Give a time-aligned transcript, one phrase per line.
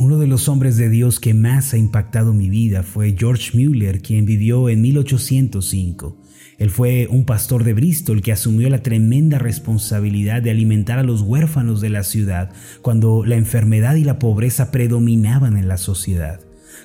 [0.00, 4.00] Uno de los hombres de Dios que más ha impactado mi vida fue George Mueller,
[4.00, 6.16] quien vivió en 1805.
[6.56, 11.22] Él fue un pastor de Bristol que asumió la tremenda responsabilidad de alimentar a los
[11.22, 16.38] huérfanos de la ciudad cuando la enfermedad y la pobreza predominaban en la sociedad.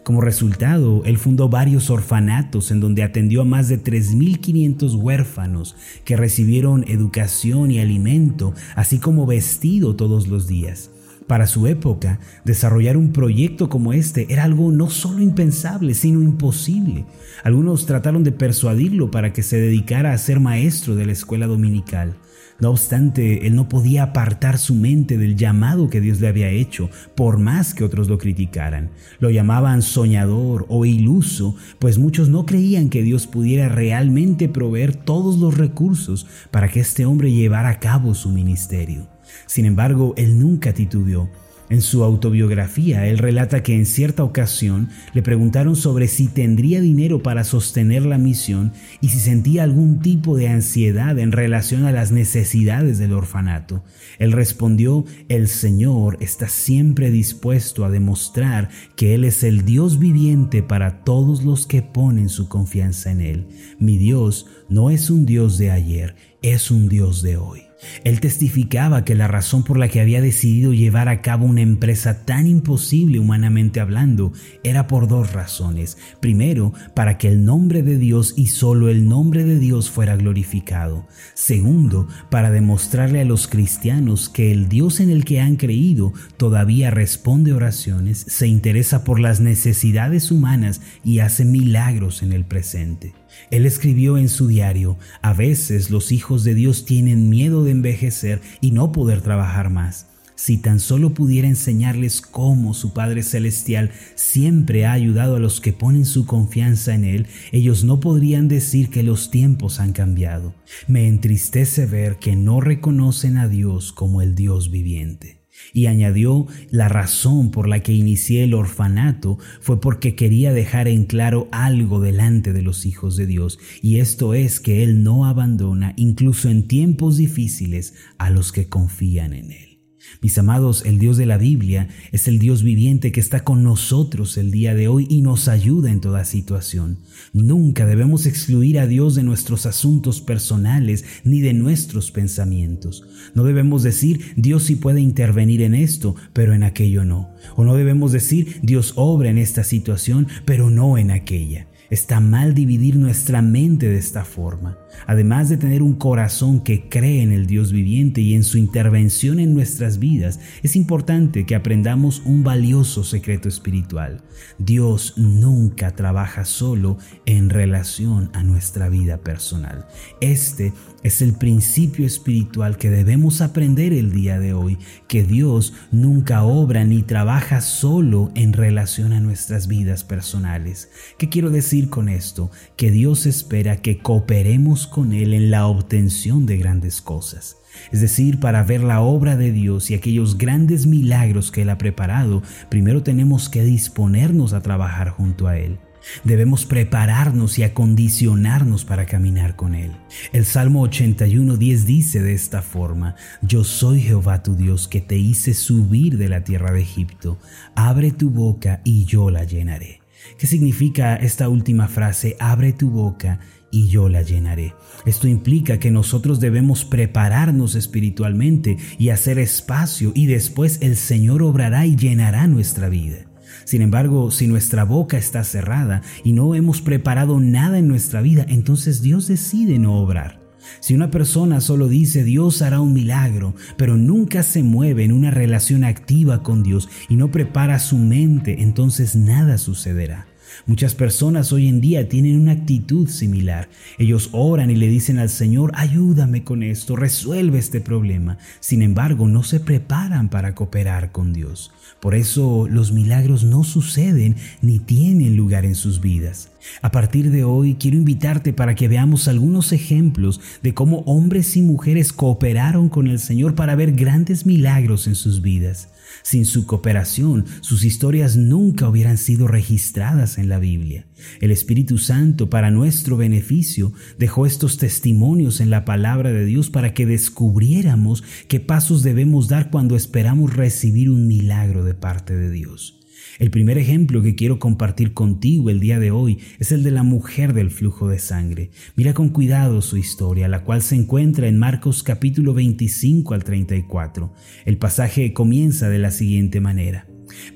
[0.04, 6.18] Como resultado, él fundó varios orfanatos en donde atendió a más de 3.500 huérfanos que
[6.18, 10.90] recibieron educación y alimento, así como vestido todos los días.
[11.28, 17.06] Para su época, desarrollar un proyecto como este era algo no solo impensable, sino imposible.
[17.44, 22.16] Algunos trataron de persuadirlo para que se dedicara a ser maestro de la escuela dominical.
[22.60, 26.90] No obstante, él no podía apartar su mente del llamado que Dios le había hecho,
[27.16, 28.92] por más que otros lo criticaran.
[29.20, 35.40] Lo llamaban soñador o iluso, pues muchos no creían que Dios pudiera realmente proveer todos
[35.40, 39.13] los recursos para que este hombre llevara a cabo su ministerio.
[39.46, 41.30] Sin embargo, él nunca titubeó.
[41.70, 47.24] En su autobiografía, él relata que en cierta ocasión le preguntaron sobre si tendría dinero
[47.24, 52.12] para sostener la misión y si sentía algún tipo de ansiedad en relación a las
[52.12, 53.84] necesidades del orfanato.
[54.20, 60.64] Él respondió, el Señor está siempre dispuesto a demostrar que Él es el Dios viviente
[60.64, 63.48] para todos los que ponen su confianza en Él.
[63.80, 67.73] Mi Dios no es un Dios de ayer, es un Dios de hoy.
[68.04, 72.26] Él testificaba que la razón por la que había decidido llevar a cabo una empresa
[72.26, 75.98] tan imposible humanamente hablando era por dos razones.
[76.20, 81.08] Primero, para que el nombre de Dios y solo el nombre de Dios fuera glorificado.
[81.34, 86.92] Segundo, para demostrarle a los cristianos que el Dios en el que han creído todavía
[86.92, 93.14] responde oraciones, se interesa por las necesidades humanas y hace milagros en el presente.
[93.52, 98.42] Él escribió en su diario, a veces los hijos de Dios tienen miedo de envejecer
[98.62, 100.08] y no poder trabajar más.
[100.36, 105.74] Si tan solo pudiera enseñarles cómo su Padre Celestial siempre ha ayudado a los que
[105.74, 110.56] ponen su confianza en Él, ellos no podrían decir que los tiempos han cambiado.
[110.88, 115.43] Me entristece ver que no reconocen a Dios como el Dios viviente.
[115.72, 121.06] Y añadió, la razón por la que inicié el orfanato fue porque quería dejar en
[121.06, 125.94] claro algo delante de los hijos de Dios, y esto es que Él no abandona,
[125.96, 129.73] incluso en tiempos difíciles, a los que confían en Él.
[130.22, 134.38] Mis amados, el Dios de la Biblia es el Dios viviente que está con nosotros
[134.38, 137.00] el día de hoy y nos ayuda en toda situación.
[137.34, 143.04] Nunca debemos excluir a Dios de nuestros asuntos personales ni de nuestros pensamientos.
[143.34, 147.34] No debemos decir Dios sí puede intervenir en esto, pero en aquello no.
[147.56, 151.68] O no debemos decir Dios obra en esta situación, pero no en aquella.
[151.94, 154.80] Está mal dividir nuestra mente de esta forma.
[155.06, 159.40] Además de tener un corazón que cree en el Dios viviente y en su intervención
[159.40, 164.24] en nuestras vidas, es importante que aprendamos un valioso secreto espiritual.
[164.58, 169.86] Dios nunca trabaja solo en relación a nuestra vida personal.
[170.20, 176.44] Este es el principio espiritual que debemos aprender el día de hoy, que Dios nunca
[176.44, 180.90] obra ni trabaja solo en relación a nuestras vidas personales.
[181.20, 182.52] ¿Qué quiero decir con esto?
[182.76, 187.58] Que Dios espera que cooperemos con Él en la obtención de grandes cosas.
[187.92, 191.78] Es decir, para ver la obra de Dios y aquellos grandes milagros que Él ha
[191.78, 195.80] preparado, primero tenemos que disponernos a trabajar junto a Él.
[196.24, 199.92] Debemos prepararnos y acondicionarnos para caminar con Él.
[200.34, 205.54] El Salmo 81.10 dice de esta forma, Yo soy Jehová tu Dios que te hice
[205.54, 207.40] subir de la tierra de Egipto.
[207.76, 210.03] Abre tu boca y yo la llenaré.
[210.38, 212.36] ¿Qué significa esta última frase?
[212.40, 213.40] Abre tu boca
[213.72, 214.76] y yo la llenaré.
[215.06, 221.86] Esto implica que nosotros debemos prepararnos espiritualmente y hacer espacio y después el Señor obrará
[221.86, 223.26] y llenará nuestra vida.
[223.66, 228.46] Sin embargo, si nuestra boca está cerrada y no hemos preparado nada en nuestra vida,
[228.48, 230.43] entonces Dios decide no obrar.
[230.80, 235.32] Si una persona solo dice Dios hará un milagro, pero nunca se mueve en una
[235.32, 240.33] relación activa con Dios y no prepara su mente, entonces nada sucederá.
[240.66, 243.70] Muchas personas hoy en día tienen una actitud similar.
[243.98, 248.38] Ellos oran y le dicen al Señor, ayúdame con esto, resuelve este problema.
[248.60, 251.72] Sin embargo, no se preparan para cooperar con Dios.
[252.00, 256.52] Por eso los milagros no suceden ni tienen lugar en sus vidas.
[256.82, 261.62] A partir de hoy quiero invitarte para que veamos algunos ejemplos de cómo hombres y
[261.62, 265.90] mujeres cooperaron con el Señor para ver grandes milagros en sus vidas.
[266.22, 271.06] Sin su cooperación, sus historias nunca hubieran sido registradas en la Biblia.
[271.42, 276.94] El Espíritu Santo, para nuestro beneficio, dejó estos testimonios en la palabra de Dios para
[276.94, 283.03] que descubriéramos qué pasos debemos dar cuando esperamos recibir un milagro de parte de Dios.
[283.40, 287.04] El primer ejemplo que quiero compartir contigo el día de hoy es el de la
[287.04, 288.72] mujer del flujo de sangre.
[288.96, 294.34] Mira con cuidado su historia, la cual se encuentra en Marcos capítulo 25 al 34.
[294.66, 297.08] El pasaje comienza de la siguiente manera.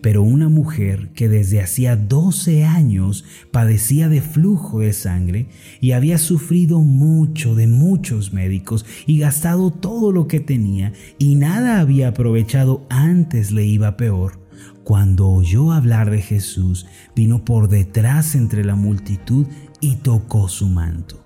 [0.01, 5.49] Pero una mujer que desde hacía 12 años padecía de flujo de sangre
[5.81, 11.79] y había sufrido mucho de muchos médicos y gastado todo lo que tenía y nada
[11.79, 14.46] había aprovechado antes le iba peor.
[14.83, 19.47] Cuando oyó hablar de Jesús, vino por detrás entre la multitud
[19.79, 21.23] y tocó su manto.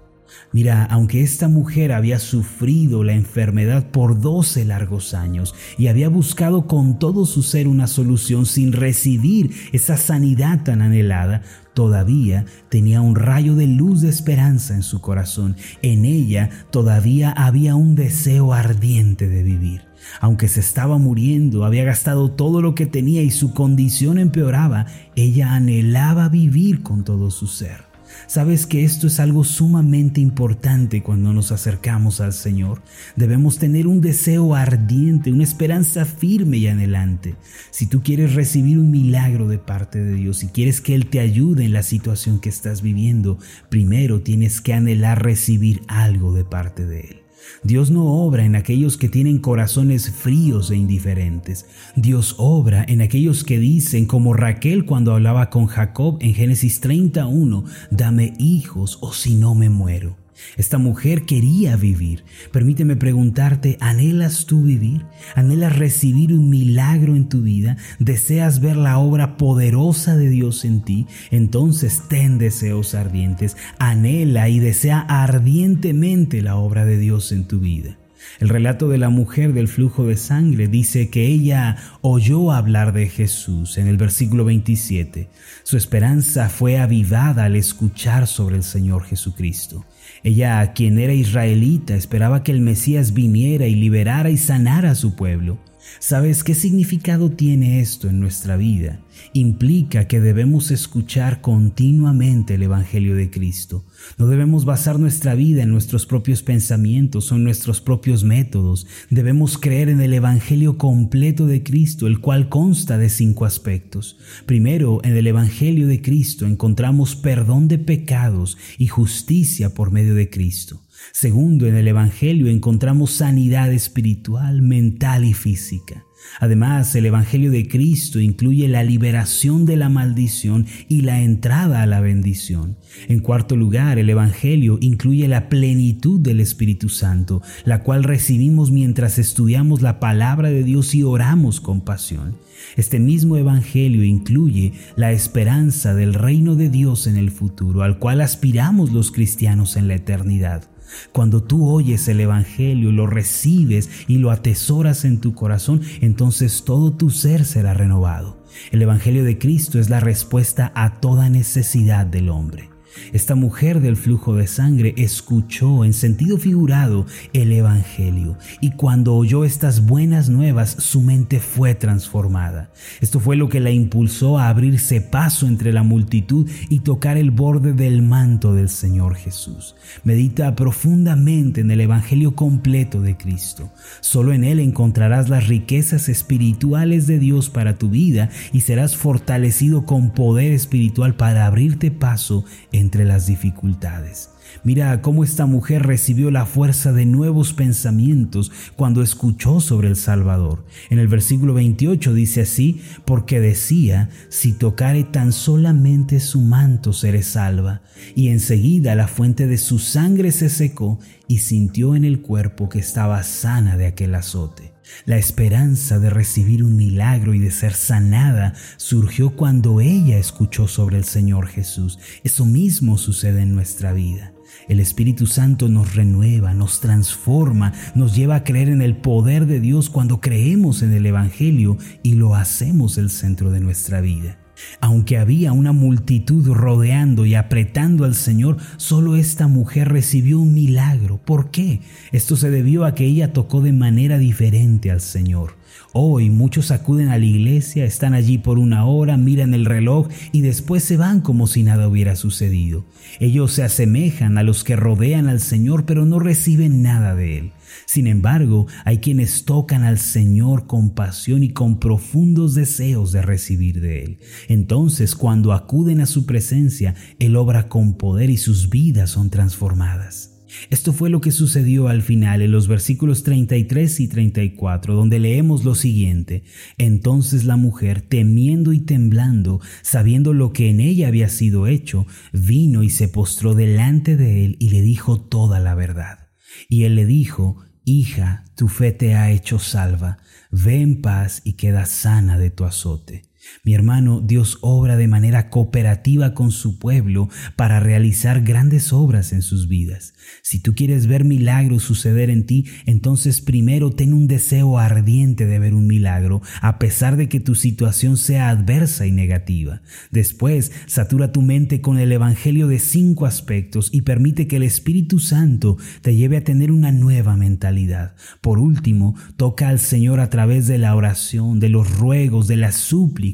[0.54, 6.68] Mira, aunque esta mujer había sufrido la enfermedad por doce largos años y había buscado
[6.68, 13.16] con todo su ser una solución sin recibir esa sanidad tan anhelada, todavía tenía un
[13.16, 15.56] rayo de luz de esperanza en su corazón.
[15.82, 19.82] En ella todavía había un deseo ardiente de vivir.
[20.20, 25.54] Aunque se estaba muriendo, había gastado todo lo que tenía y su condición empeoraba, ella
[25.54, 27.91] anhelaba vivir con todo su ser.
[28.28, 32.82] Sabes que esto es algo sumamente importante cuando nos acercamos al Señor.
[33.16, 37.36] Debemos tener un deseo ardiente, una esperanza firme y anhelante.
[37.72, 41.20] Si tú quieres recibir un milagro de parte de Dios y quieres que Él te
[41.20, 43.38] ayude en la situación que estás viviendo,
[43.70, 47.31] primero tienes que anhelar recibir algo de parte de Él.
[47.64, 51.66] Dios no obra en aquellos que tienen corazones fríos e indiferentes.
[51.96, 57.66] Dios obra en aquellos que dicen, como Raquel cuando hablaba con Jacob en Génesis 31,
[57.90, 60.21] dame hijos o si no me muero.
[60.58, 62.24] Esta mujer quería vivir.
[62.52, 65.06] Permíteme preguntarte, ¿anhelas tú vivir?
[65.36, 67.78] ¿Anhelas recibir un milagro en tu vida?
[68.00, 71.08] ¿Deseas ver la obra poderosa de Dios en ti?
[71.30, 73.58] Entonces ten deseos ardientes.
[73.80, 77.98] Anhela y desea ardientemente la obra de Dios en tu vida.
[78.40, 83.08] El relato de la mujer del flujo de sangre dice que ella oyó hablar de
[83.08, 85.30] Jesús en el versículo 27.
[85.64, 89.86] Su esperanza fue avivada al escuchar sobre el Señor Jesucristo.
[90.24, 95.16] Ella, quien era israelita, esperaba que el Mesías viniera y liberara y sanara a su
[95.16, 95.60] pueblo.
[96.00, 99.00] ¿Sabes qué significado tiene esto en nuestra vida?
[99.34, 103.86] Implica que debemos escuchar continuamente el Evangelio de Cristo.
[104.18, 108.88] No debemos basar nuestra vida en nuestros propios pensamientos o en nuestros propios métodos.
[109.10, 114.18] Debemos creer en el Evangelio completo de Cristo, el cual consta de cinco aspectos.
[114.46, 120.30] Primero, en el Evangelio de Cristo encontramos perdón de pecados y justicia por medio de
[120.30, 120.82] Cristo.
[121.12, 126.06] Segundo, en el Evangelio encontramos sanidad espiritual, mental y física.
[126.40, 131.86] Además, el Evangelio de Cristo incluye la liberación de la maldición y la entrada a
[131.86, 132.78] la bendición.
[133.08, 139.18] En cuarto lugar, el Evangelio incluye la plenitud del Espíritu Santo, la cual recibimos mientras
[139.18, 142.38] estudiamos la palabra de Dios y oramos con pasión.
[142.76, 148.22] Este mismo Evangelio incluye la esperanza del reino de Dios en el futuro, al cual
[148.22, 150.71] aspiramos los cristianos en la eternidad.
[151.12, 156.92] Cuando tú oyes el Evangelio, lo recibes y lo atesoras en tu corazón, entonces todo
[156.92, 158.42] tu ser será renovado.
[158.72, 162.71] El Evangelio de Cristo es la respuesta a toda necesidad del hombre.
[163.14, 169.46] Esta mujer del flujo de sangre escuchó en sentido figurado el Evangelio y cuando oyó
[169.46, 172.72] estas buenas nuevas su mente fue transformada.
[173.00, 177.32] Esto fue lo que la impulsó a abrirse paso entre la multitud y tocar el
[177.32, 179.76] borde del manto del Señor Jesús.
[180.04, 183.72] Medita profundamente en el Evangelio completo de Cristo.
[184.00, 189.86] Solo en Él encontrarás las riquezas espirituales de Dios para tu vida y serás fortalecido
[189.86, 192.46] con poder espiritual para abrirte paso
[192.82, 194.30] entre las dificultades.
[194.64, 200.66] Mira cómo esta mujer recibió la fuerza de nuevos pensamientos cuando escuchó sobre el Salvador.
[200.90, 207.24] En el versículo 28 dice así, porque decía, si tocare tan solamente su manto seré
[207.24, 207.82] salva.
[208.16, 212.80] Y enseguida la fuente de su sangre se secó y sintió en el cuerpo que
[212.80, 214.71] estaba sana de aquel azote.
[215.06, 220.98] La esperanza de recibir un milagro y de ser sanada surgió cuando ella escuchó sobre
[220.98, 222.00] el Señor Jesús.
[222.24, 224.34] Eso mismo sucede en nuestra vida.
[224.68, 229.60] El Espíritu Santo nos renueva, nos transforma, nos lleva a creer en el poder de
[229.60, 234.41] Dios cuando creemos en el Evangelio y lo hacemos el centro de nuestra vida.
[234.80, 241.18] Aunque había una multitud rodeando y apretando al Señor, solo esta mujer recibió un milagro.
[241.18, 241.82] ¿Por qué?
[242.12, 245.61] Esto se debió a que ella tocó de manera diferente al Señor.
[245.94, 250.42] Hoy muchos acuden a la iglesia, están allí por una hora, miran el reloj y
[250.42, 252.86] después se van como si nada hubiera sucedido.
[253.20, 257.52] Ellos se asemejan a los que rodean al Señor pero no reciben nada de Él.
[257.86, 263.82] Sin embargo, hay quienes tocan al Señor con pasión y con profundos deseos de recibir
[263.82, 264.20] de Él.
[264.48, 270.31] Entonces, cuando acuden a su presencia, Él obra con poder y sus vidas son transformadas.
[270.70, 275.64] Esto fue lo que sucedió al final en los versículos 33 y 34, donde leemos
[275.64, 276.44] lo siguiente.
[276.78, 282.84] Entonces la mujer, temiendo y temblando, sabiendo lo que en ella había sido hecho, vino
[282.84, 286.30] y se postró delante de él y le dijo toda la verdad.
[286.70, 290.20] Y él le dijo, Hija, tu fe te ha hecho salva,
[290.52, 293.31] ve en paz y queda sana de tu azote.
[293.64, 299.42] Mi hermano, Dios obra de manera cooperativa con su pueblo para realizar grandes obras en
[299.42, 300.14] sus vidas.
[300.42, 305.60] Si tú quieres ver milagros suceder en ti, entonces primero ten un deseo ardiente de
[305.60, 309.82] ver un milagro, a pesar de que tu situación sea adversa y negativa.
[310.12, 315.20] Después, satura tu mente con el Evangelio de cinco aspectos y permite que el Espíritu
[315.20, 318.16] Santo te lleve a tener una nueva mentalidad.
[318.42, 322.76] Por último, toca al Señor a través de la oración, de los ruegos, de las
[322.76, 323.31] súplicas.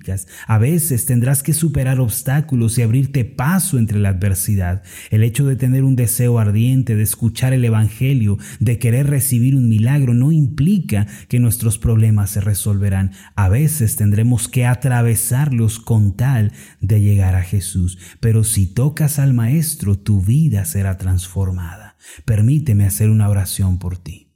[0.48, 4.84] A veces tendrás que superar obstáculos y abrirte paso entre la adversidad.
[5.10, 9.70] El hecho de tener un deseo ardiente de escuchar el Evangelio, de querer recibir un
[9.70, 13.12] milagro, no implica que nuestros problemas se resolverán.
[13.36, 16.52] A veces tendremos que atravesarlos con tal
[16.82, 17.98] de llegar a Jesús.
[18.20, 21.98] Pero si tocas al Maestro, tu vida será transformada.
[22.26, 24.28] Permíteme hacer una oración por ti.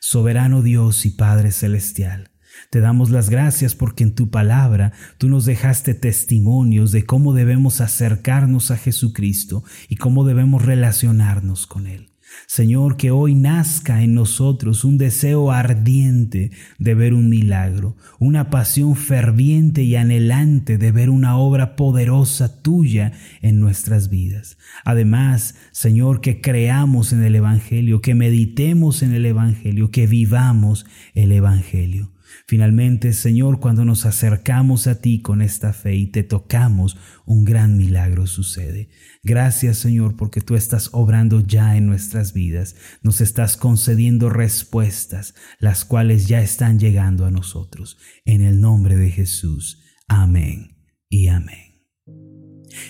[0.00, 2.27] Soberano Dios y Padre Celestial,
[2.70, 7.80] te damos las gracias porque en tu palabra tú nos dejaste testimonios de cómo debemos
[7.80, 12.08] acercarnos a Jesucristo y cómo debemos relacionarnos con Él.
[12.46, 18.96] Señor, que hoy nazca en nosotros un deseo ardiente de ver un milagro, una pasión
[18.96, 23.12] ferviente y anhelante de ver una obra poderosa tuya
[23.42, 24.58] en nuestras vidas.
[24.84, 31.32] Además, Señor, que creamos en el Evangelio, que meditemos en el Evangelio, que vivamos el
[31.32, 32.10] Evangelio.
[32.46, 37.76] Finalmente, Señor, cuando nos acercamos a ti con esta fe y te tocamos, un gran
[37.76, 38.88] milagro sucede.
[39.22, 42.76] Gracias, Señor, porque tú estás obrando ya en nuestras vidas.
[43.02, 47.98] Nos estás concediendo respuestas, las cuales ya están llegando a nosotros.
[48.24, 49.82] En el nombre de Jesús.
[50.06, 50.76] Amén
[51.08, 51.68] y amén.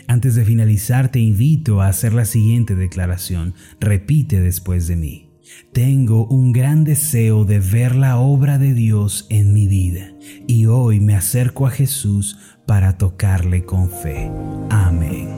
[0.06, 3.54] Antes de finalizar, te invito a hacer la siguiente declaración.
[3.80, 5.27] Repite después de mí.
[5.72, 10.12] Tengo un gran deseo de ver la obra de Dios en mi vida
[10.46, 14.30] y hoy me acerco a Jesús para tocarle con fe.
[14.70, 15.37] Amén.